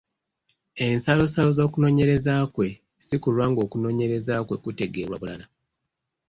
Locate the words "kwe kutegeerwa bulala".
4.47-5.45